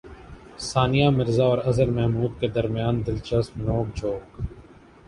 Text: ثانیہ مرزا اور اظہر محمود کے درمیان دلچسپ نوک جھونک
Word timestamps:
ثانیہ 0.59 1.09
مرزا 1.09 1.43
اور 1.43 1.57
اظہر 1.65 1.89
محمود 1.91 2.39
کے 2.39 2.47
درمیان 2.55 3.05
دلچسپ 3.07 3.57
نوک 3.57 3.95
جھونک 3.95 4.41